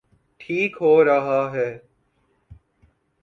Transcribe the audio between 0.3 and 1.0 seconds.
ٹھیک ہو